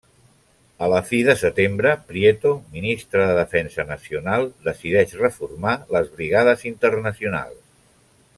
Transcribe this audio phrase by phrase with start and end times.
[0.85, 7.63] A la fi de setembre Prieto, ministre de Defensa Nacional, decideix reformar les Brigades Internacionals.